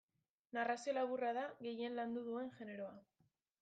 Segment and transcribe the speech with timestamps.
[0.57, 2.95] Narrazio laburra da gehien landu duen generoa.